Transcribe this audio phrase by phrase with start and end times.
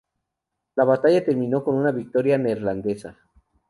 [0.77, 3.19] La batalla terminó con una victoria neerlandesa.